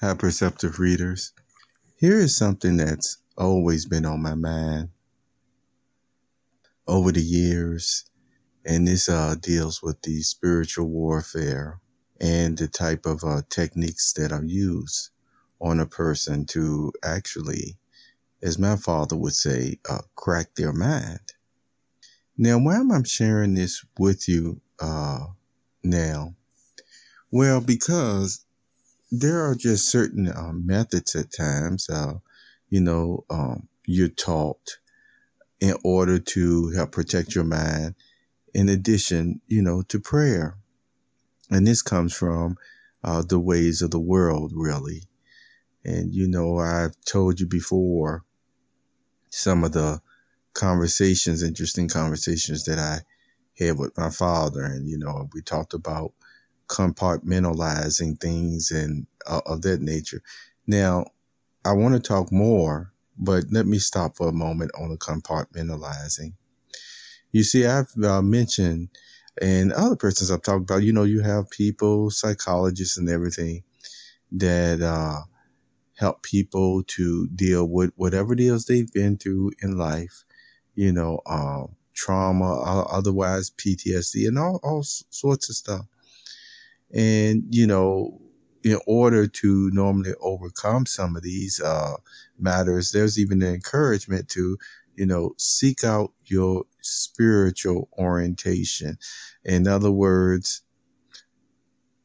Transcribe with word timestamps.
Hi, 0.00 0.14
perceptive 0.14 0.78
readers. 0.78 1.32
Here 1.96 2.20
is 2.20 2.36
something 2.36 2.76
that's 2.76 3.18
always 3.36 3.84
been 3.84 4.04
on 4.06 4.22
my 4.22 4.34
mind 4.34 4.90
over 6.86 7.10
the 7.10 7.20
years, 7.20 8.04
and 8.64 8.86
this 8.86 9.08
uh, 9.08 9.34
deals 9.40 9.82
with 9.82 10.00
the 10.02 10.22
spiritual 10.22 10.86
warfare 10.86 11.80
and 12.20 12.56
the 12.56 12.68
type 12.68 13.06
of 13.06 13.24
uh, 13.24 13.42
techniques 13.50 14.12
that 14.12 14.30
are 14.30 14.44
used 14.44 15.10
on 15.60 15.80
a 15.80 15.86
person 15.86 16.46
to 16.46 16.92
actually, 17.02 17.76
as 18.40 18.56
my 18.56 18.76
father 18.76 19.16
would 19.16 19.34
say, 19.34 19.80
uh, 19.90 20.02
crack 20.14 20.54
their 20.54 20.72
mind. 20.72 21.32
Now, 22.36 22.58
why 22.60 22.76
am 22.76 22.92
I 22.92 23.02
sharing 23.02 23.54
this 23.54 23.84
with 23.98 24.28
you 24.28 24.60
uh, 24.78 25.26
now? 25.82 26.36
Well, 27.32 27.60
because 27.60 28.44
there 29.10 29.44
are 29.44 29.54
just 29.54 29.88
certain 29.88 30.28
uh, 30.28 30.52
methods 30.52 31.14
at 31.14 31.32
times, 31.32 31.88
uh, 31.88 32.14
you 32.68 32.80
know, 32.80 33.24
um, 33.30 33.68
you're 33.86 34.08
taught 34.08 34.78
in 35.60 35.74
order 35.82 36.18
to 36.18 36.70
help 36.70 36.92
protect 36.92 37.34
your 37.34 37.44
mind, 37.44 37.94
in 38.54 38.68
addition, 38.68 39.40
you 39.46 39.62
know, 39.62 39.82
to 39.82 39.98
prayer. 39.98 40.56
And 41.50 41.66
this 41.66 41.82
comes 41.82 42.14
from 42.14 42.56
uh, 43.02 43.22
the 43.22 43.38
ways 43.38 43.82
of 43.82 43.90
the 43.90 43.98
world, 43.98 44.52
really. 44.54 45.04
And, 45.84 46.14
you 46.14 46.28
know, 46.28 46.58
I've 46.58 46.94
told 47.06 47.40
you 47.40 47.46
before 47.46 48.24
some 49.30 49.64
of 49.64 49.72
the 49.72 50.00
conversations, 50.52 51.42
interesting 51.42 51.88
conversations 51.88 52.64
that 52.64 52.78
I 52.78 53.00
had 53.58 53.78
with 53.78 53.96
my 53.96 54.10
father. 54.10 54.62
And, 54.62 54.88
you 54.88 54.98
know, 54.98 55.28
we 55.32 55.40
talked 55.40 55.72
about 55.72 56.12
compartmentalizing 56.68 58.20
things 58.20 58.70
and 58.70 59.06
uh, 59.26 59.40
of 59.46 59.62
that 59.62 59.80
nature. 59.80 60.22
Now, 60.66 61.06
I 61.64 61.72
want 61.72 61.94
to 61.94 62.00
talk 62.00 62.30
more, 62.30 62.92
but 63.18 63.44
let 63.50 63.66
me 63.66 63.78
stop 63.78 64.16
for 64.16 64.28
a 64.28 64.32
moment 64.32 64.70
on 64.78 64.90
the 64.90 64.96
compartmentalizing. 64.96 66.34
You 67.32 67.42
see, 67.42 67.66
I've 67.66 67.92
uh, 68.02 68.22
mentioned, 68.22 68.88
and 69.40 69.72
other 69.72 69.96
persons 69.96 70.30
I've 70.30 70.42
talked 70.42 70.62
about, 70.62 70.82
you 70.82 70.92
know, 70.92 71.04
you 71.04 71.20
have 71.20 71.50
people, 71.50 72.10
psychologists, 72.10 72.96
and 72.96 73.08
everything 73.08 73.64
that 74.32 74.80
uh, 74.80 75.22
help 75.96 76.22
people 76.22 76.82
to 76.84 77.28
deal 77.28 77.66
with 77.66 77.92
whatever 77.96 78.34
is 78.36 78.64
they've 78.64 78.92
been 78.92 79.16
through 79.16 79.52
in 79.62 79.76
life, 79.76 80.24
you 80.74 80.92
know, 80.92 81.20
um, 81.26 81.74
trauma, 81.94 82.60
otherwise 82.90 83.50
PTSD, 83.50 84.28
and 84.28 84.38
all, 84.38 84.60
all 84.62 84.82
sorts 84.82 85.50
of 85.50 85.56
stuff. 85.56 85.86
And, 86.92 87.44
you 87.50 87.66
know, 87.66 88.20
in 88.64 88.78
order 88.86 89.26
to 89.26 89.70
normally 89.72 90.14
overcome 90.20 90.86
some 90.86 91.16
of 91.16 91.22
these 91.22 91.60
uh, 91.60 91.96
matters, 92.38 92.92
there's 92.92 93.18
even 93.18 93.42
an 93.42 93.54
encouragement 93.54 94.28
to, 94.30 94.58
you 94.96 95.06
know, 95.06 95.34
seek 95.38 95.84
out 95.84 96.12
your 96.26 96.64
spiritual 96.80 97.88
orientation. 97.98 98.98
In 99.44 99.68
other 99.68 99.92
words, 99.92 100.62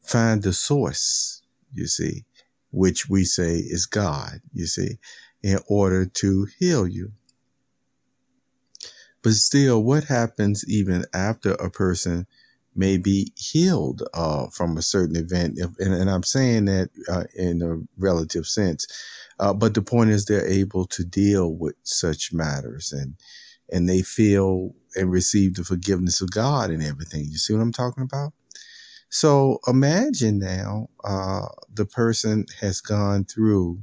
find 0.02 0.42
the 0.42 0.52
source, 0.52 1.42
you 1.72 1.86
see, 1.86 2.24
which 2.70 3.08
we 3.08 3.24
say 3.24 3.56
is 3.56 3.86
God, 3.86 4.40
you 4.52 4.66
see, 4.66 4.98
in 5.42 5.58
order 5.66 6.06
to 6.06 6.46
heal 6.58 6.86
you. 6.86 7.12
But 9.22 9.32
still, 9.32 9.82
what 9.82 10.04
happens 10.04 10.64
even 10.68 11.06
after 11.14 11.52
a 11.52 11.70
person 11.70 12.26
may 12.76 12.96
be 12.96 13.32
healed 13.36 14.02
uh, 14.14 14.46
from 14.48 14.76
a 14.76 14.82
certain 14.82 15.16
event. 15.16 15.54
If, 15.56 15.70
and, 15.78 15.94
and, 15.94 16.10
I'm 16.10 16.22
saying 16.22 16.66
that 16.66 16.90
uh, 17.08 17.24
in 17.36 17.62
a 17.62 17.78
relative 17.98 18.46
sense. 18.46 18.86
Uh, 19.38 19.52
but 19.52 19.74
the 19.74 19.82
point 19.82 20.10
is 20.10 20.24
they're 20.24 20.46
able 20.46 20.86
to 20.86 21.04
deal 21.04 21.54
with 21.54 21.74
such 21.82 22.32
matters 22.32 22.92
and 22.92 23.14
and 23.72 23.88
they 23.88 24.02
feel 24.02 24.74
and 24.94 25.10
receive 25.10 25.54
the 25.54 25.64
forgiveness 25.64 26.20
of 26.20 26.30
God 26.30 26.70
and 26.70 26.82
everything. 26.82 27.24
You 27.24 27.38
see 27.38 27.54
what 27.54 27.62
I'm 27.62 27.72
talking 27.72 28.04
about? 28.04 28.32
So 29.08 29.58
imagine 29.66 30.38
now 30.38 30.88
uh, 31.04 31.46
the 31.72 31.86
person 31.86 32.46
has 32.60 32.80
gone 32.80 33.24
through 33.24 33.80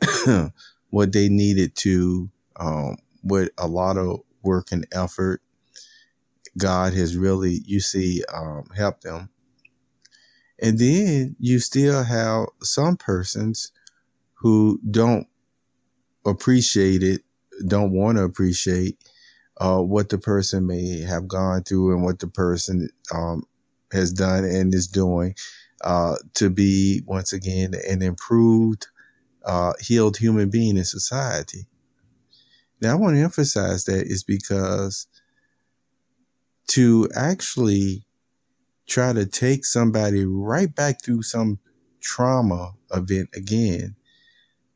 what 0.90 1.12
they 1.12 1.28
needed 1.28 1.76
to 1.76 2.30
um, 2.56 2.96
with 3.22 3.50
a 3.58 3.66
lot 3.66 3.96
of 3.96 4.20
work 4.42 4.72
and 4.72 4.86
effort 4.92 5.42
God 6.56 6.92
has 6.94 7.16
really, 7.16 7.60
you 7.64 7.80
see, 7.80 8.22
um, 8.32 8.64
helped 8.76 9.02
them. 9.02 9.28
And 10.60 10.78
then 10.78 11.36
you 11.38 11.58
still 11.58 12.02
have 12.04 12.46
some 12.62 12.96
persons 12.96 13.72
who 14.34 14.80
don't 14.88 15.26
appreciate 16.24 17.02
it, 17.02 17.22
don't 17.66 17.92
want 17.92 18.18
to 18.18 18.24
appreciate 18.24 18.98
uh, 19.58 19.80
what 19.80 20.08
the 20.08 20.18
person 20.18 20.66
may 20.66 21.00
have 21.00 21.28
gone 21.28 21.62
through 21.62 21.92
and 21.92 22.04
what 22.04 22.18
the 22.18 22.26
person 22.26 22.88
um, 23.12 23.44
has 23.92 24.12
done 24.12 24.44
and 24.44 24.74
is 24.74 24.86
doing 24.86 25.34
uh, 25.82 26.16
to 26.34 26.50
be, 26.50 27.02
once 27.06 27.32
again, 27.32 27.74
an 27.88 28.02
improved, 28.02 28.86
uh, 29.44 29.72
healed 29.80 30.16
human 30.16 30.50
being 30.50 30.76
in 30.76 30.84
society. 30.84 31.66
Now, 32.80 32.92
I 32.92 32.94
want 32.96 33.16
to 33.16 33.22
emphasize 33.22 33.84
that 33.84 34.06
is 34.06 34.24
because 34.24 35.06
to 36.68 37.08
actually 37.14 38.04
try 38.86 39.12
to 39.12 39.26
take 39.26 39.64
somebody 39.64 40.24
right 40.24 40.74
back 40.74 41.02
through 41.02 41.22
some 41.22 41.58
trauma 42.00 42.72
event 42.92 43.28
again 43.34 43.96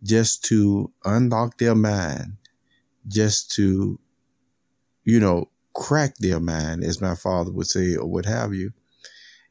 just 0.02 0.44
to 0.44 0.90
unlock 1.04 1.58
their 1.58 1.74
mind, 1.74 2.36
just 3.06 3.50
to, 3.52 3.98
you 5.04 5.20
know, 5.20 5.48
crack 5.74 6.16
their 6.18 6.40
mind, 6.40 6.84
as 6.84 7.00
my 7.00 7.14
father 7.14 7.52
would 7.52 7.66
say, 7.66 7.96
or 7.96 8.06
what 8.06 8.24
have 8.24 8.54
you. 8.54 8.72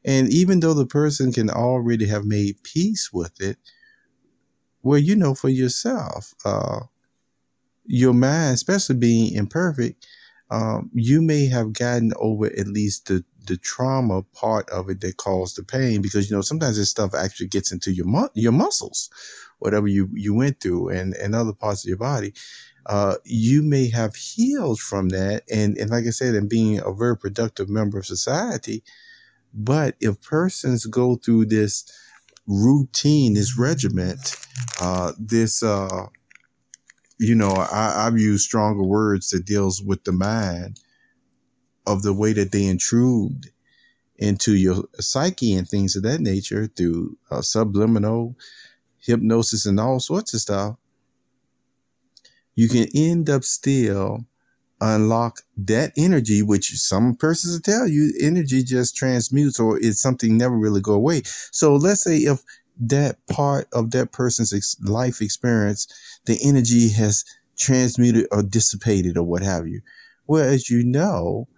And 0.04 0.32
even 0.32 0.60
though 0.60 0.74
the 0.74 0.86
person 0.86 1.32
can 1.32 1.50
already 1.50 2.06
have 2.06 2.24
made 2.24 2.62
peace 2.62 3.10
with 3.12 3.40
it, 3.40 3.58
well, 4.82 4.98
you 4.98 5.16
know, 5.16 5.34
for 5.34 5.48
yourself, 5.48 6.34
uh, 6.44 6.80
your 7.84 8.14
mind, 8.14 8.54
especially 8.54 8.96
being 8.96 9.34
imperfect, 9.34 10.06
um, 10.50 10.90
you 10.94 11.22
may 11.22 11.46
have 11.46 11.72
gotten 11.72 12.12
over 12.18 12.46
at 12.46 12.68
least 12.68 13.06
the 13.08 13.24
the 13.46 13.56
trauma 13.58 14.22
part 14.34 14.68
of 14.70 14.90
it 14.90 15.00
that 15.00 15.16
caused 15.16 15.56
the 15.56 15.62
pain 15.64 16.02
because 16.02 16.30
you 16.30 16.36
know 16.36 16.42
sometimes 16.42 16.76
this 16.76 16.90
stuff 16.90 17.14
actually 17.14 17.48
gets 17.48 17.72
into 17.72 17.92
your 17.92 18.06
mu- 18.06 18.28
your 18.34 18.52
muscles 18.52 19.10
whatever 19.58 19.88
you 19.88 20.08
you 20.14 20.34
went 20.34 20.60
through 20.60 20.88
and 20.90 21.14
and 21.14 21.34
other 21.34 21.52
parts 21.54 21.84
of 21.84 21.88
your 21.88 21.98
body. 21.98 22.34
Uh, 22.86 23.16
you 23.24 23.62
may 23.62 23.90
have 23.90 24.16
healed 24.16 24.80
from 24.80 25.10
that 25.10 25.42
and 25.52 25.76
and 25.78 25.90
like 25.90 26.06
i 26.06 26.10
said 26.10 26.34
and 26.34 26.48
being 26.48 26.80
a 26.80 26.92
very 26.92 27.16
productive 27.16 27.68
member 27.68 27.98
of 27.98 28.06
society 28.06 28.82
but 29.54 29.96
if 30.00 30.20
persons 30.22 30.86
go 30.86 31.16
through 31.16 31.44
this 31.46 31.84
routine 32.46 33.34
this 33.34 33.58
regiment 33.58 34.36
uh, 34.80 35.12
this 35.18 35.62
uh, 35.62 36.06
you 37.18 37.34
know, 37.34 37.50
I, 37.50 38.06
I've 38.06 38.18
used 38.18 38.44
stronger 38.44 38.82
words 38.82 39.30
that 39.30 39.44
deals 39.44 39.82
with 39.82 40.04
the 40.04 40.12
mind 40.12 40.80
of 41.86 42.02
the 42.02 42.12
way 42.12 42.32
that 42.32 42.52
they 42.52 42.66
intrude 42.66 43.50
into 44.18 44.54
your 44.54 44.84
psyche 44.98 45.54
and 45.54 45.68
things 45.68 45.96
of 45.96 46.02
that 46.02 46.20
nature 46.20 46.66
through 46.66 47.16
uh, 47.30 47.40
subliminal 47.40 48.36
hypnosis 49.00 49.66
and 49.66 49.78
all 49.78 50.00
sorts 50.00 50.34
of 50.34 50.40
stuff, 50.40 50.76
you 52.54 52.68
can 52.68 52.86
end 52.94 53.30
up 53.30 53.44
still 53.44 54.24
unlock 54.80 55.40
that 55.56 55.92
energy, 55.96 56.42
which 56.42 56.72
some 56.74 57.14
persons 57.14 57.54
will 57.54 57.60
tell 57.60 57.88
you 57.88 58.12
energy 58.20 58.62
just 58.62 58.96
transmutes 58.96 59.58
or 59.58 59.78
it's 59.78 60.00
something 60.00 60.36
never 60.36 60.56
really 60.56 60.80
go 60.80 60.92
away. 60.94 61.22
So 61.52 61.74
let's 61.76 62.04
say 62.04 62.18
if 62.18 62.42
that 62.80 63.16
part 63.26 63.68
of 63.72 63.90
that 63.92 64.12
person's 64.12 64.52
ex- 64.52 64.76
life 64.82 65.20
experience, 65.20 65.86
the 66.26 66.38
energy 66.42 66.88
has 66.90 67.24
transmuted 67.58 68.26
or 68.30 68.42
dissipated 68.42 69.16
or 69.16 69.24
what 69.24 69.42
have 69.42 69.66
you. 69.66 69.80
Well, 70.26 70.44
as 70.48 70.70
you 70.70 70.84
know, 70.84 71.48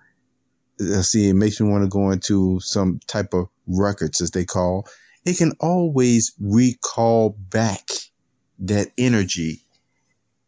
uh, 0.81 1.03
see, 1.03 1.29
it 1.29 1.35
makes 1.35 1.61
me 1.61 1.69
want 1.69 1.85
to 1.85 1.89
go 1.89 2.11
into 2.11 2.59
some 2.61 3.01
type 3.07 3.35
of 3.35 3.49
records, 3.67 4.21
as 4.21 4.31
they 4.31 4.45
call. 4.45 4.87
It 5.27 5.37
can 5.37 5.53
always 5.61 6.33
recall 6.41 7.37
back 7.51 7.89
that 8.61 8.89
energy 8.97 9.61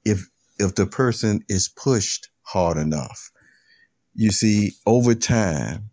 if 0.04 0.28
if 0.58 0.74
the 0.74 0.86
person 0.86 1.44
is 1.48 1.68
pushed 1.68 2.28
hard 2.42 2.78
enough. 2.78 3.30
You 4.14 4.30
see, 4.30 4.72
over 4.86 5.14
time, 5.14 5.90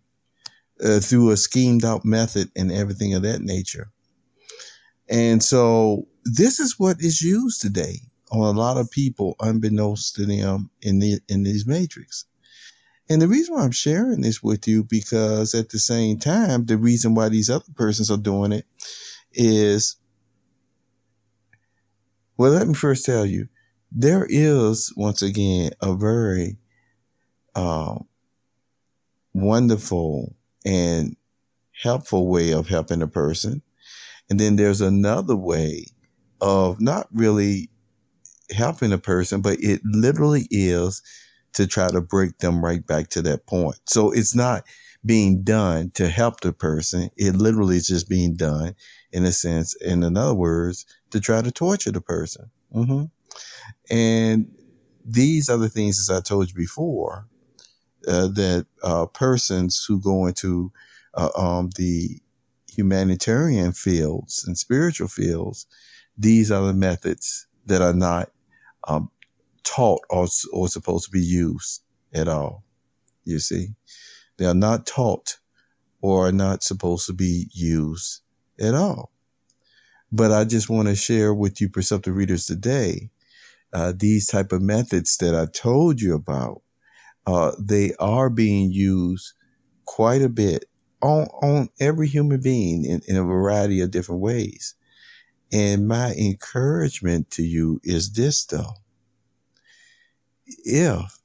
uh, 0.83 0.99
through 0.99 1.31
a 1.31 1.37
schemed 1.37 1.83
out 1.83 2.05
method 2.05 2.51
and 2.55 2.71
everything 2.71 3.13
of 3.13 3.23
that 3.23 3.41
nature, 3.41 3.91
and 5.09 5.43
so 5.43 6.07
this 6.25 6.59
is 6.59 6.79
what 6.79 7.01
is 7.01 7.21
used 7.21 7.61
today 7.61 7.95
on 8.31 8.55
a 8.55 8.59
lot 8.59 8.77
of 8.77 8.91
people, 8.91 9.35
unbeknownst 9.39 10.15
to 10.15 10.25
them 10.25 10.69
in 10.81 10.99
the 10.99 11.19
in 11.27 11.43
these 11.43 11.65
matrix. 11.65 12.25
And 13.09 13.21
the 13.21 13.27
reason 13.27 13.55
why 13.55 13.63
I'm 13.63 13.71
sharing 13.71 14.21
this 14.21 14.43
with 14.43 14.67
you, 14.67 14.83
because 14.83 15.55
at 15.55 15.69
the 15.69 15.79
same 15.79 16.19
time, 16.19 16.65
the 16.65 16.77
reason 16.77 17.15
why 17.15 17.29
these 17.29 17.49
other 17.49 17.65
persons 17.75 18.11
are 18.11 18.17
doing 18.17 18.51
it 18.51 18.65
is 19.33 19.95
Well, 22.39 22.51
let 22.51 22.69
me 22.69 22.73
first 22.73 23.05
tell 23.05 23.25
you, 23.25 23.49
there 23.91 24.25
is 24.29 24.93
once 24.95 25.21
again 25.21 25.71
a 25.81 25.93
very 25.93 26.57
uh, 27.53 27.95
wonderful 29.33 30.33
and 30.65 31.17
helpful 31.73 32.27
way 32.27 32.53
of 32.53 32.65
helping 32.69 33.01
a 33.01 33.07
person. 33.07 33.61
And 34.29 34.39
then 34.39 34.55
there's 34.55 34.81
another 34.81 35.35
way 35.35 35.85
of 36.41 36.79
not 36.79 37.07
really 37.13 37.69
helping 38.51 38.93
a 38.93 38.97
person, 38.97 39.41
but 39.41 39.57
it 39.59 39.81
literally 39.83 40.47
is 40.49 41.01
to 41.53 41.67
try 41.67 41.89
to 41.89 42.01
break 42.01 42.37
them 42.39 42.63
right 42.63 42.85
back 42.85 43.09
to 43.09 43.21
that 43.23 43.45
point. 43.45 43.77
So 43.85 44.11
it's 44.11 44.35
not 44.35 44.63
being 45.05 45.43
done 45.43 45.91
to 45.91 46.07
help 46.07 46.41
the 46.41 46.53
person. 46.53 47.09
It 47.17 47.35
literally 47.35 47.77
is 47.77 47.87
just 47.87 48.09
being 48.09 48.35
done 48.35 48.75
in 49.11 49.25
a 49.25 49.31
sense, 49.31 49.75
in 49.75 50.03
other 50.17 50.33
words, 50.33 50.85
to 51.11 51.19
try 51.19 51.41
to 51.41 51.51
torture 51.51 51.91
the 51.91 52.01
person. 52.01 52.49
Mm-hmm. 52.73 53.05
And 53.89 54.51
these 55.05 55.49
are 55.49 55.57
the 55.57 55.69
things, 55.69 55.99
as 55.99 56.15
I 56.15 56.21
told 56.21 56.49
you 56.49 56.55
before, 56.55 57.27
uh, 58.07 58.27
that 58.27 58.65
uh, 58.83 59.05
persons 59.07 59.83
who 59.87 59.99
go 59.99 60.27
into 60.27 60.71
uh, 61.15 61.29
um, 61.35 61.69
the 61.75 62.19
humanitarian 62.69 63.73
fields 63.73 64.43
and 64.47 64.57
spiritual 64.57 65.07
fields, 65.07 65.65
these 66.17 66.51
are 66.51 66.65
the 66.65 66.73
methods 66.73 67.47
that 67.65 67.81
are 67.81 67.93
not 67.93 68.29
um, 68.87 69.09
taught 69.63 70.01
or, 70.09 70.27
or 70.53 70.67
supposed 70.67 71.05
to 71.05 71.11
be 71.11 71.21
used 71.21 71.81
at 72.13 72.27
all. 72.27 72.63
You 73.25 73.39
see, 73.39 73.69
they 74.37 74.45
are 74.45 74.55
not 74.55 74.85
taught 74.85 75.37
or 76.01 76.27
are 76.27 76.31
not 76.31 76.63
supposed 76.63 77.05
to 77.07 77.13
be 77.13 77.47
used 77.53 78.21
at 78.59 78.73
all. 78.73 79.11
But 80.11 80.31
I 80.31 80.45
just 80.45 80.69
want 80.69 80.87
to 80.87 80.95
share 80.95 81.33
with 81.33 81.61
you, 81.61 81.69
perceptive 81.69 82.15
readers, 82.15 82.45
today 82.45 83.11
uh, 83.73 83.93
these 83.95 84.27
type 84.27 84.51
of 84.51 84.61
methods 84.61 85.17
that 85.17 85.35
I 85.35 85.45
told 85.45 86.01
you 86.01 86.15
about. 86.15 86.61
Uh, 87.27 87.51
they 87.59 87.93
are 87.99 88.29
being 88.29 88.71
used 88.71 89.33
quite 89.85 90.21
a 90.21 90.29
bit 90.29 90.65
on 91.01 91.25
on 91.41 91.69
every 91.79 92.07
human 92.07 92.41
being 92.41 92.85
in, 92.85 93.01
in 93.07 93.15
a 93.15 93.23
variety 93.23 93.81
of 93.81 93.91
different 93.91 94.21
ways. 94.21 94.75
And 95.51 95.87
my 95.87 96.13
encouragement 96.13 97.31
to 97.31 97.43
you 97.43 97.79
is 97.83 98.11
this, 98.11 98.45
though 98.45 98.73
if 100.65 101.19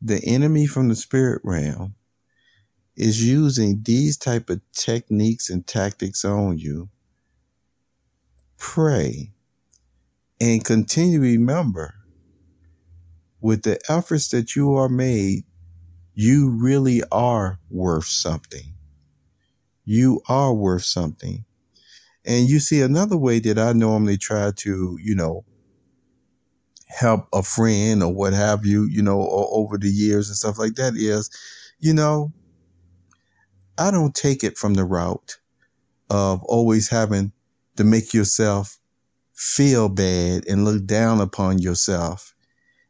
the 0.00 0.20
enemy 0.24 0.66
from 0.66 0.88
the 0.88 0.96
spirit 0.96 1.40
realm 1.44 1.94
is 2.96 3.24
using 3.24 3.80
these 3.82 4.16
type 4.16 4.50
of 4.50 4.60
techniques 4.72 5.50
and 5.50 5.66
tactics 5.66 6.24
on 6.24 6.58
you 6.58 6.88
pray 8.56 9.30
and 10.40 10.64
continue 10.64 11.18
to 11.18 11.24
remember 11.24 11.94
with 13.40 13.62
the 13.62 13.78
efforts 13.88 14.28
that 14.28 14.56
you 14.56 14.74
are 14.74 14.88
made 14.88 15.44
you 16.14 16.50
really 16.50 17.02
are 17.12 17.58
worth 17.70 18.06
something 18.06 18.74
you 19.88 20.20
are 20.28 20.54
worth 20.54 20.84
something 20.84 21.44
and 22.24 22.48
you 22.48 22.60
see 22.60 22.80
another 22.80 23.16
way 23.16 23.38
that 23.38 23.58
i 23.58 23.72
normally 23.72 24.16
try 24.16 24.50
to 24.54 24.98
you 25.02 25.14
know 25.14 25.44
help 26.88 27.28
a 27.32 27.42
friend 27.42 28.02
or 28.02 28.12
what 28.12 28.32
have 28.32 28.64
you, 28.64 28.84
you 28.84 29.02
know, 29.02 29.20
or 29.20 29.48
over 29.52 29.78
the 29.78 29.90
years 29.90 30.28
and 30.28 30.36
stuff 30.36 30.58
like 30.58 30.74
that 30.74 30.94
is, 30.96 31.30
you 31.78 31.92
know, 31.92 32.32
I 33.76 33.90
don't 33.90 34.14
take 34.14 34.42
it 34.42 34.58
from 34.58 34.74
the 34.74 34.84
route 34.84 35.36
of 36.10 36.42
always 36.44 36.88
having 36.88 37.32
to 37.76 37.84
make 37.84 38.12
yourself 38.12 38.78
feel 39.34 39.88
bad 39.88 40.46
and 40.48 40.64
look 40.64 40.84
down 40.86 41.20
upon 41.20 41.58
yourself 41.58 42.34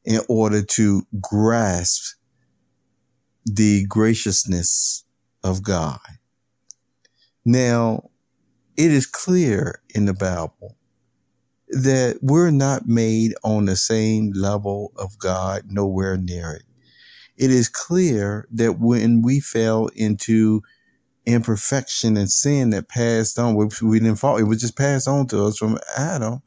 in 0.05 0.21
order 0.29 0.63
to 0.63 1.03
grasp 1.21 2.17
the 3.45 3.85
graciousness 3.87 5.05
of 5.45 5.63
God. 5.63 5.99
Now, 7.51 8.11
it 8.77 8.91
is 8.91 9.07
clear 9.07 9.81
in 9.95 10.05
the 10.05 10.13
Bible 10.13 10.77
that 11.69 12.19
we're 12.21 12.51
not 12.51 12.87
made 12.87 13.33
on 13.43 13.65
the 13.65 13.75
same 13.75 14.33
level 14.33 14.93
of 14.97 15.19
God, 15.19 15.63
nowhere 15.71 16.19
near 16.19 16.53
it. 16.53 16.65
It 17.39 17.51
is 17.51 17.71
clear 17.71 18.47
that 18.51 18.79
when 18.81 19.23
we 19.23 19.41
fell 19.41 19.87
into 19.97 20.61
imperfection 21.25 22.19
and 22.19 22.31
sin 22.31 22.69
that 22.71 22.91
passed 22.91 23.39
on, 23.39 23.55
we 23.55 23.99
didn't 23.99 24.17
fall, 24.17 24.37
it 24.37 24.43
was 24.43 24.61
just 24.61 24.77
passed 24.77 25.09
on 25.09 25.27
to 25.29 25.47
us 25.47 25.57
from 25.57 25.79
Adam, 25.97 26.43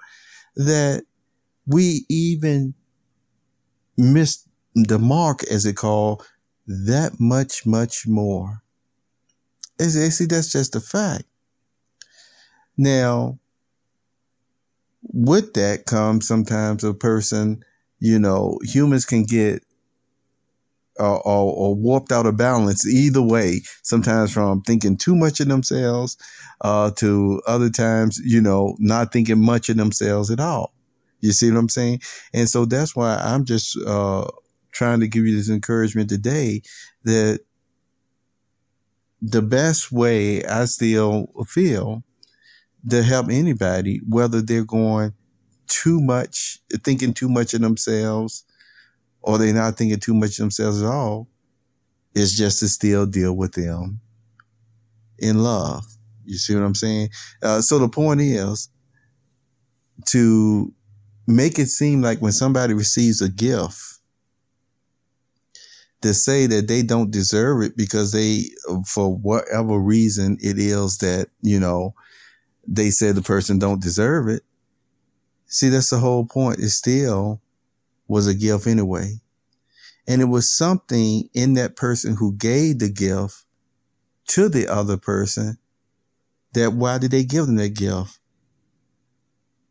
that 0.55 1.05
we 1.65 2.05
even 2.09 2.75
missed 3.97 4.47
the 4.75 4.99
mark, 4.99 5.43
as 5.45 5.65
it 5.65 5.77
called, 5.77 6.23
that 6.67 7.19
much, 7.19 7.65
much 7.65 8.05
more. 8.05 8.60
See, 9.89 10.25
that's 10.25 10.51
just 10.51 10.75
a 10.75 10.79
fact. 10.79 11.23
Now, 12.77 13.39
with 15.01 15.53
that 15.53 15.85
comes 15.85 16.27
sometimes 16.27 16.83
a 16.83 16.93
person, 16.93 17.63
you 17.99 18.19
know, 18.19 18.59
humans 18.63 19.05
can 19.05 19.23
get 19.23 19.63
uh, 20.99 21.17
or, 21.17 21.53
or, 21.53 21.75
warped 21.75 22.11
out 22.11 22.25
of 22.25 22.37
balance 22.37 22.85
either 22.85 23.21
way. 23.21 23.61
Sometimes 23.81 24.31
from 24.31 24.61
thinking 24.61 24.97
too 24.97 25.15
much 25.15 25.39
of 25.39 25.47
themselves 25.47 26.17
uh, 26.61 26.91
to 26.97 27.41
other 27.47 27.69
times, 27.69 28.19
you 28.23 28.41
know, 28.41 28.75
not 28.77 29.11
thinking 29.11 29.43
much 29.43 29.69
of 29.69 29.77
themselves 29.77 30.29
at 30.29 30.39
all. 30.39 30.73
You 31.21 31.31
see 31.31 31.49
what 31.49 31.59
I'm 31.59 31.69
saying? 31.69 32.01
And 32.33 32.49
so 32.49 32.65
that's 32.65 32.95
why 32.95 33.15
I'm 33.15 33.45
just 33.45 33.77
uh, 33.87 34.27
trying 34.71 34.99
to 34.99 35.07
give 35.07 35.25
you 35.25 35.35
this 35.35 35.49
encouragement 35.49 36.09
today 36.09 36.61
that 37.03 37.39
the 39.21 39.41
best 39.41 39.91
way 39.91 40.43
I 40.43 40.65
still 40.65 41.27
feel 41.47 42.03
to 42.89 43.03
help 43.03 43.29
anybody, 43.29 44.01
whether 44.07 44.41
they're 44.41 44.65
going 44.65 45.13
too 45.67 46.01
much, 46.01 46.59
thinking 46.83 47.13
too 47.13 47.29
much 47.29 47.53
of 47.53 47.61
themselves, 47.61 48.43
or 49.21 49.37
they're 49.37 49.53
not 49.53 49.77
thinking 49.77 49.99
too 49.99 50.15
much 50.15 50.31
of 50.31 50.37
themselves 50.37 50.81
at 50.81 50.87
all, 50.87 51.27
is 52.15 52.35
just 52.35 52.59
to 52.59 52.67
still 52.67 53.05
deal 53.05 53.33
with 53.33 53.53
them 53.53 53.99
in 55.19 55.39
love. 55.43 55.85
You 56.25 56.37
see 56.37 56.55
what 56.55 56.63
I'm 56.63 56.75
saying? 56.75 57.09
Uh, 57.41 57.61
so 57.61 57.77
the 57.77 57.89
point 57.89 58.21
is 58.21 58.69
to 60.07 60.73
make 61.27 61.59
it 61.59 61.67
seem 61.67 62.01
like 62.01 62.19
when 62.19 62.31
somebody 62.31 62.73
receives 62.73 63.21
a 63.21 63.29
gift, 63.29 63.99
to 66.01 66.13
say 66.13 66.47
that 66.47 66.67
they 66.67 66.81
don't 66.81 67.11
deserve 67.11 67.61
it 67.61 67.77
because 67.77 68.11
they, 68.11 68.45
for 68.85 69.15
whatever 69.15 69.79
reason 69.79 70.37
it 70.41 70.57
is 70.57 70.97
that, 70.97 71.27
you 71.41 71.59
know, 71.59 71.93
they 72.67 72.89
said 72.89 73.15
the 73.15 73.21
person 73.21 73.59
don't 73.59 73.81
deserve 73.81 74.27
it. 74.27 74.43
See, 75.45 75.69
that's 75.69 75.89
the 75.89 75.99
whole 75.99 76.25
point. 76.25 76.59
It 76.59 76.69
still 76.69 77.41
was 78.07 78.27
a 78.27 78.33
gift 78.33 78.67
anyway. 78.67 79.15
And 80.07 80.21
it 80.21 80.25
was 80.25 80.55
something 80.55 81.29
in 81.33 81.53
that 81.55 81.75
person 81.75 82.15
who 82.15 82.33
gave 82.33 82.79
the 82.79 82.89
gift 82.89 83.45
to 84.27 84.49
the 84.49 84.67
other 84.67 84.97
person 84.97 85.57
that 86.53 86.73
why 86.73 86.97
did 86.97 87.11
they 87.11 87.23
give 87.23 87.45
them 87.45 87.55
that 87.57 87.75
gift? 87.75 88.19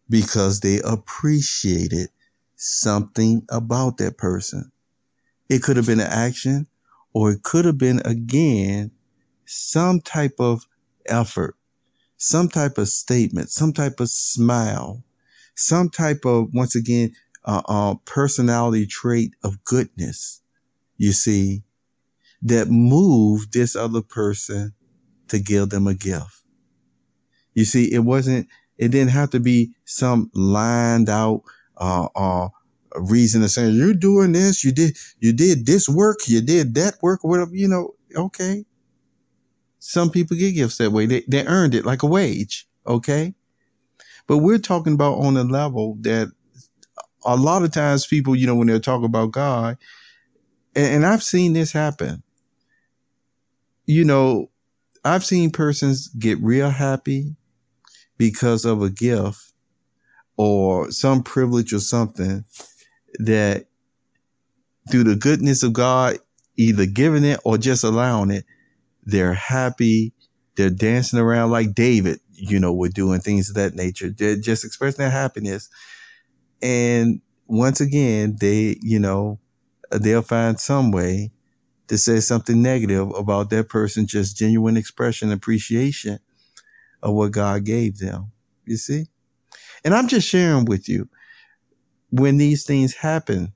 Because 0.08 0.60
they 0.60 0.80
appreciated 0.80 2.08
something 2.56 3.44
about 3.48 3.98
that 3.98 4.18
person. 4.18 4.70
It 5.50 5.62
could 5.62 5.76
have 5.76 5.86
been 5.86 6.00
an 6.00 6.06
action 6.06 6.66
or 7.12 7.32
it 7.32 7.42
could 7.42 7.66
have 7.66 7.78
been 7.78 8.00
again 8.06 8.92
some 9.44 10.00
type 10.00 10.36
of 10.38 10.66
effort 11.06 11.56
some 12.22 12.48
type 12.50 12.76
of 12.76 12.86
statement, 12.86 13.48
some 13.48 13.72
type 13.72 13.98
of 13.98 14.10
smile, 14.10 15.02
some 15.54 15.88
type 15.88 16.26
of, 16.26 16.52
once 16.52 16.76
again, 16.76 17.12
uh, 17.46 17.62
uh, 17.66 17.94
personality 18.04 18.86
trait 18.86 19.34
of 19.42 19.64
goodness, 19.64 20.42
you 20.98 21.12
see, 21.12 21.62
that 22.42 22.68
moved 22.68 23.54
this 23.54 23.74
other 23.74 24.02
person 24.02 24.74
to 25.28 25.38
give 25.38 25.70
them 25.70 25.86
a 25.86 25.94
gift. 25.94 26.42
You 27.54 27.64
see, 27.64 27.90
it 27.90 28.00
wasn't, 28.00 28.48
it 28.76 28.88
didn't 28.88 29.12
have 29.12 29.30
to 29.30 29.40
be 29.40 29.72
some 29.86 30.30
lined 30.34 31.08
out, 31.08 31.42
uh, 31.78 32.08
uh, 32.14 32.48
reason 32.96 33.40
to 33.42 33.48
say 33.48 33.68
you're 33.68 33.94
doing 33.94 34.32
this, 34.32 34.64
you 34.64 34.72
did, 34.72 34.96
you 35.18 35.32
did 35.32 35.66
this 35.66 35.88
work, 35.88 36.28
you 36.28 36.40
did 36.40 36.74
that 36.74 36.94
work, 37.02 37.22
whatever, 37.22 37.54
you 37.54 37.68
know, 37.68 37.94
okay. 38.16 38.64
Some 39.78 40.10
people 40.10 40.36
get 40.36 40.52
gifts 40.52 40.78
that 40.78 40.92
way. 40.92 41.06
They, 41.06 41.24
they 41.26 41.46
earned 41.46 41.74
it 41.74 41.86
like 41.86 42.02
a 42.02 42.06
wage. 42.06 42.68
Okay. 42.86 43.34
But 44.26 44.38
we're 44.38 44.58
talking 44.58 44.92
about 44.92 45.18
on 45.18 45.36
a 45.36 45.42
level 45.42 45.96
that 46.00 46.30
a 47.24 47.36
lot 47.36 47.62
of 47.62 47.72
times 47.72 48.06
people, 48.06 48.36
you 48.36 48.46
know, 48.46 48.54
when 48.54 48.66
they're 48.66 48.78
talking 48.78 49.06
about 49.06 49.32
God, 49.32 49.78
and, 50.74 50.96
and 50.96 51.06
I've 51.06 51.22
seen 51.22 51.52
this 51.52 51.72
happen, 51.72 52.22
you 53.86 54.04
know, 54.04 54.50
I've 55.04 55.24
seen 55.24 55.50
persons 55.50 56.08
get 56.08 56.38
real 56.40 56.70
happy 56.70 57.34
because 58.18 58.64
of 58.64 58.82
a 58.82 58.90
gift 58.90 59.52
or 60.36 60.90
some 60.90 61.22
privilege 61.22 61.72
or 61.72 61.80
something 61.80 62.44
that 63.18 63.66
through 64.90 65.04
the 65.04 65.16
goodness 65.16 65.62
of 65.62 65.72
God, 65.72 66.18
either 66.56 66.86
giving 66.86 67.24
it 67.24 67.40
or 67.44 67.58
just 67.58 67.84
allowing 67.84 68.30
it, 68.30 68.44
they're 69.04 69.34
happy. 69.34 70.12
They're 70.56 70.70
dancing 70.70 71.18
around 71.18 71.50
like 71.50 71.74
David, 71.74 72.20
you 72.32 72.58
know, 72.58 72.72
we're 72.72 72.88
doing 72.88 73.20
things 73.20 73.48
of 73.48 73.56
that 73.56 73.74
nature. 73.74 74.10
They're 74.10 74.36
just 74.36 74.64
expressing 74.64 75.02
their 75.02 75.10
happiness. 75.10 75.68
And 76.62 77.20
once 77.46 77.80
again, 77.80 78.36
they, 78.40 78.76
you 78.80 78.98
know, 78.98 79.38
they'll 79.90 80.22
find 80.22 80.58
some 80.58 80.90
way 80.90 81.30
to 81.88 81.98
say 81.98 82.20
something 82.20 82.62
negative 82.62 83.10
about 83.14 83.50
that 83.50 83.68
person, 83.68 84.06
just 84.06 84.36
genuine 84.36 84.76
expression, 84.76 85.32
appreciation 85.32 86.18
of 87.02 87.14
what 87.14 87.32
God 87.32 87.64
gave 87.64 87.98
them. 87.98 88.32
You 88.64 88.76
see? 88.76 89.06
And 89.84 89.94
I'm 89.94 90.08
just 90.08 90.28
sharing 90.28 90.66
with 90.66 90.88
you 90.88 91.08
when 92.10 92.38
these 92.38 92.64
things 92.64 92.94
happen, 92.94 93.52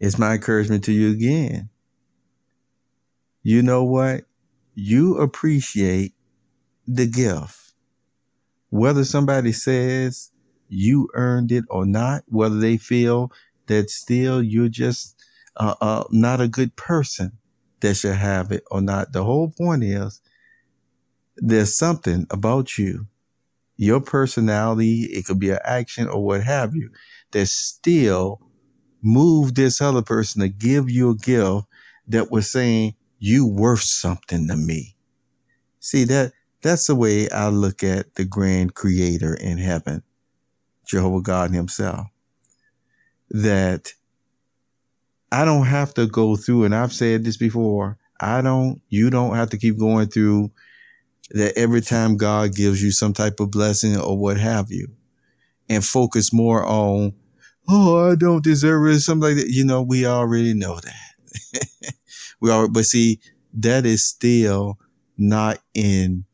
it's 0.00 0.18
my 0.18 0.34
encouragement 0.34 0.84
to 0.84 0.92
you 0.92 1.10
again. 1.12 1.70
You 3.42 3.62
know 3.62 3.84
what? 3.84 4.24
You 4.74 5.18
appreciate 5.18 6.14
the 6.86 7.06
gift. 7.06 7.58
Whether 8.70 9.04
somebody 9.04 9.52
says 9.52 10.30
you 10.68 11.08
earned 11.14 11.52
it 11.52 11.64
or 11.68 11.86
not, 11.86 12.24
whether 12.28 12.58
they 12.58 12.76
feel 12.78 13.32
that 13.66 13.90
still 13.90 14.42
you're 14.42 14.68
just 14.68 15.22
uh, 15.56 15.74
uh, 15.80 16.04
not 16.10 16.40
a 16.40 16.48
good 16.48 16.74
person 16.76 17.32
that 17.80 17.94
should 17.96 18.14
have 18.14 18.52
it 18.52 18.64
or 18.70 18.80
not. 18.80 19.12
The 19.12 19.24
whole 19.24 19.50
point 19.50 19.84
is 19.84 20.20
there's 21.36 21.76
something 21.76 22.26
about 22.30 22.78
you, 22.78 23.06
your 23.82 24.00
personality, 24.00 25.08
it 25.12 25.26
could 25.26 25.40
be 25.40 25.50
an 25.50 25.58
action 25.64 26.06
or 26.06 26.24
what 26.24 26.42
have 26.44 26.72
you, 26.72 26.88
that 27.32 27.48
still 27.48 28.40
move 29.02 29.56
this 29.56 29.80
other 29.80 30.02
person 30.02 30.40
to 30.40 30.48
give 30.48 30.88
you 30.88 31.10
a 31.10 31.16
gift 31.16 31.66
that 32.06 32.30
was 32.30 32.50
saying 32.50 32.94
you 33.18 33.44
worth 33.44 33.80
something 33.80 34.46
to 34.46 34.56
me. 34.56 34.94
See 35.80 36.04
that 36.04 36.32
that's 36.62 36.86
the 36.86 36.94
way 36.94 37.28
I 37.28 37.48
look 37.48 37.82
at 37.82 38.14
the 38.14 38.24
grand 38.24 38.74
creator 38.74 39.34
in 39.34 39.58
heaven, 39.58 40.04
Jehovah 40.86 41.22
God 41.22 41.50
himself. 41.50 42.06
That 43.30 43.92
I 45.32 45.44
don't 45.44 45.66
have 45.66 45.92
to 45.94 46.06
go 46.06 46.36
through, 46.36 46.64
and 46.64 46.74
I've 46.74 46.92
said 46.92 47.24
this 47.24 47.36
before, 47.36 47.98
I 48.20 48.42
don't, 48.42 48.80
you 48.90 49.10
don't 49.10 49.34
have 49.34 49.50
to 49.50 49.58
keep 49.58 49.76
going 49.76 50.06
through 50.06 50.52
that 51.30 51.56
every 51.56 51.80
time 51.80 52.16
God 52.16 52.54
gives 52.54 52.82
you 52.82 52.90
some 52.92 53.12
type 53.12 53.40
of 53.40 53.50
blessing 53.50 53.96
or 53.98 54.18
what 54.18 54.38
have 54.38 54.70
you, 54.70 54.88
and 55.68 55.84
focus 55.84 56.32
more 56.32 56.64
on, 56.64 57.14
oh, 57.68 58.10
I 58.12 58.16
don't 58.16 58.44
deserve 58.44 58.88
it, 58.94 59.00
something 59.00 59.36
like 59.36 59.38
that. 59.44 59.50
You 59.52 59.64
know, 59.64 59.82
we 59.82 60.06
already 60.06 60.54
know 60.54 60.80
that. 60.80 61.94
we 62.40 62.50
are, 62.50 62.68
but 62.68 62.84
see, 62.86 63.20
that 63.54 63.86
is 63.86 64.04
still 64.04 64.78
not 65.18 65.58
in 65.74 66.24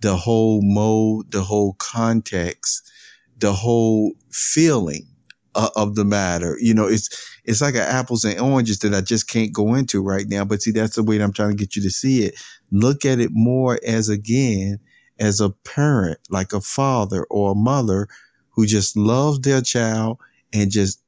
the 0.00 0.16
whole 0.16 0.62
mode, 0.62 1.30
the 1.32 1.42
whole 1.42 1.74
context, 1.74 2.90
the 3.38 3.52
whole 3.52 4.14
feeling 4.32 5.06
uh, 5.54 5.70
of 5.76 5.94
the 5.94 6.04
matter. 6.04 6.56
You 6.60 6.74
know, 6.74 6.86
it's 6.86 7.08
it's 7.44 7.60
like 7.60 7.74
an 7.74 7.80
apples 7.80 8.24
and 8.24 8.38
oranges 8.40 8.78
that 8.80 8.94
I 8.94 9.00
just 9.00 9.28
can't 9.28 9.52
go 9.52 9.74
into 9.74 10.02
right 10.02 10.26
now. 10.28 10.44
But 10.44 10.62
see, 10.62 10.70
that's 10.70 10.96
the 10.96 11.02
way 11.02 11.18
that 11.18 11.24
I'm 11.24 11.32
trying 11.32 11.50
to 11.50 11.56
get 11.56 11.76
you 11.76 11.82
to 11.82 11.90
see 11.90 12.24
it. 12.24 12.34
Look 12.70 13.04
at 13.04 13.20
it 13.20 13.30
more 13.32 13.78
as 13.86 14.08
again 14.08 14.78
as 15.18 15.40
a 15.40 15.50
parent, 15.50 16.18
like 16.30 16.52
a 16.52 16.60
father 16.60 17.24
or 17.24 17.52
a 17.52 17.56
mother 17.56 18.08
who 18.50 18.66
just 18.66 18.96
loves 18.96 19.40
their 19.40 19.60
child 19.60 20.18
and 20.52 20.70
just 20.70 21.00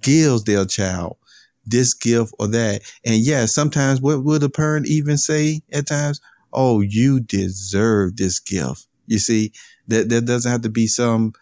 gives 0.00 0.44
their 0.44 0.64
child 0.64 1.16
this 1.66 1.94
gift 1.94 2.34
or 2.38 2.48
that. 2.48 2.82
And 3.04 3.16
yeah, 3.16 3.46
sometimes 3.46 4.00
what 4.00 4.24
would 4.24 4.42
a 4.42 4.48
parent 4.48 4.86
even 4.88 5.16
say 5.18 5.62
at 5.72 5.86
times? 5.86 6.20
Oh, 6.52 6.80
you 6.80 7.20
deserve 7.20 8.16
this 8.16 8.38
gift. 8.38 8.86
You 9.06 9.18
see, 9.18 9.52
that 9.88 10.08
there 10.08 10.20
doesn't 10.20 10.50
have 10.50 10.62
to 10.62 10.68
be 10.68 10.86
some 10.86 11.32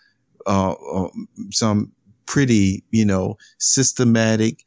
uh, 0.47 0.73
uh 0.73 1.09
some 1.50 1.92
pretty, 2.29 2.85
you 2.91 3.05
know, 3.05 3.37
systematic 3.59 4.65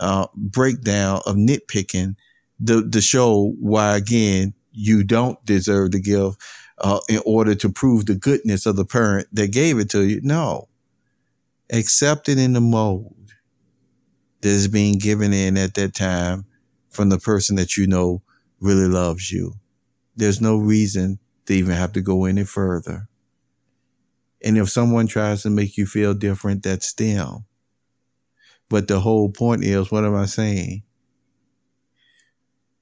uh, 0.00 0.28
breakdown 0.36 1.20
of 1.26 1.34
nitpicking 1.34 2.14
the 2.60 2.82
the 2.82 3.00
show 3.00 3.54
why 3.60 3.96
again 3.96 4.52
you 4.72 5.02
don't 5.02 5.44
deserve 5.44 5.90
the 5.92 6.00
gift 6.00 6.40
uh, 6.78 7.00
in 7.08 7.20
order 7.24 7.54
to 7.54 7.68
prove 7.68 8.06
the 8.06 8.14
goodness 8.14 8.66
of 8.66 8.76
the 8.76 8.84
parent 8.84 9.26
that 9.32 9.50
gave 9.50 9.78
it 9.78 9.90
to 9.90 10.02
you. 10.04 10.20
No, 10.22 10.68
accept 11.72 12.28
it 12.28 12.38
in 12.38 12.52
the 12.52 12.60
mold 12.60 13.14
that 14.40 14.48
is 14.48 14.68
being 14.68 14.98
given 14.98 15.32
in 15.32 15.56
at 15.56 15.74
that 15.74 15.94
time 15.94 16.44
from 16.90 17.08
the 17.08 17.18
person 17.18 17.56
that 17.56 17.76
you 17.76 17.86
know 17.86 18.22
really 18.60 18.88
loves 18.88 19.32
you. 19.32 19.54
There's 20.16 20.40
no 20.40 20.56
reason 20.56 21.18
to 21.46 21.54
even 21.54 21.74
have 21.74 21.92
to 21.94 22.00
go 22.00 22.24
any 22.24 22.44
further. 22.44 23.08
And 24.42 24.56
if 24.56 24.70
someone 24.70 25.06
tries 25.06 25.42
to 25.42 25.50
make 25.50 25.76
you 25.76 25.86
feel 25.86 26.14
different, 26.14 26.62
that's 26.62 26.92
them. 26.94 27.44
But 28.68 28.88
the 28.88 29.00
whole 29.00 29.30
point 29.30 29.64
is, 29.64 29.90
what 29.90 30.04
am 30.04 30.14
I 30.14 30.26
saying? 30.26 30.82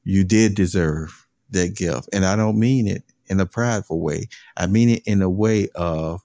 You 0.05 0.25
did 0.25 0.55
deserve 0.55 1.27
that 1.51 1.75
gift. 1.75 2.09
And 2.13 2.25
I 2.25 2.37
don't 2.37 2.59
mean 2.59 2.87
it 2.87 3.05
in 3.27 3.41
a 3.41 3.47
prideful 3.47 4.01
way. 4.01 4.29
I 4.57 4.67
mean 4.67 4.91
it 4.91 5.03
in 5.07 5.23
a 5.23 5.31
way 5.31 5.69
of 5.75 6.21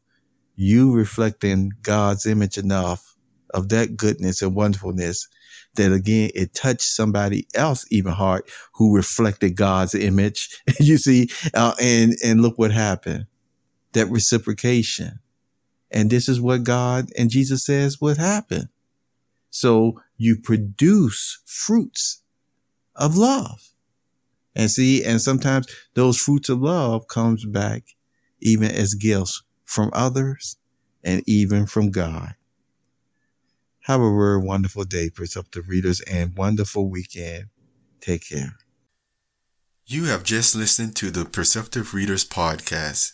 you 0.56 0.94
reflecting 0.94 1.72
God's 1.82 2.26
image 2.26 2.58
enough 2.58 3.16
of 3.54 3.70
that 3.70 3.98
goodness 3.98 4.42
and 4.42 4.56
wonderfulness 4.56 5.28
that 5.76 5.94
again, 5.94 6.30
it 6.36 6.54
touched 6.54 6.82
somebody 6.82 7.48
else 7.56 7.86
even 7.92 8.12
heart 8.12 8.50
who 8.74 8.96
reflected 8.96 9.56
God's 9.56 9.96
image. 9.96 10.62
you 10.80 10.98
see, 10.98 11.30
uh, 11.54 11.74
and, 11.82 12.16
and 12.24 12.42
look 12.42 12.58
what 12.58 12.72
happened. 12.72 13.26
That 13.94 14.10
reciprocation. 14.10 15.20
And 15.92 16.10
this 16.10 16.30
is 16.30 16.40
what 16.40 16.64
God 16.64 17.10
and 17.18 17.30
Jesus 17.30 17.66
says 17.66 18.00
would 18.00 18.18
happen. 18.18 18.70
So 19.50 20.02
you 20.18 20.38
produce 20.38 21.42
fruits 21.46 22.22
of 22.96 23.18
love. 23.18 23.62
And 24.56 24.70
see, 24.70 25.04
and 25.04 25.22
sometimes 25.22 25.68
those 25.94 26.18
fruits 26.18 26.50
of 26.50 26.62
love 26.62 27.08
comes 27.08 27.46
back 27.46 27.84
even 28.42 28.72
as 28.72 28.94
gifts 28.94 29.44
from 29.66 29.90
others 29.94 30.58
and 31.04 31.24
even 31.28 31.66
from 31.66 31.92
God. 31.92 32.36
Have 33.82 34.02
a 34.02 34.16
very 34.16 34.40
wonderful 34.40 34.84
day, 34.84 35.10
Perceptive 35.10 35.68
readers, 35.68 36.02
and 36.02 36.38
wonderful 36.38 36.90
weekend. 36.90 37.46
Take 38.00 38.30
care. 38.30 38.56
You 39.86 40.06
have 40.06 40.24
just 40.24 40.56
listened 40.56 40.96
to 40.98 41.10
the 41.12 41.26
Perceptive 41.26 41.94
Readers 41.94 42.24
podcast. 42.24 43.14